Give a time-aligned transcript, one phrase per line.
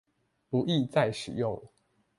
[0.49, 1.61] 不易再使用